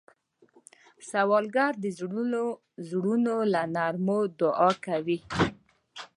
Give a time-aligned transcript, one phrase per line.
[1.09, 1.85] سوالګر د
[2.91, 5.17] زړونو له نرمو دعا کوي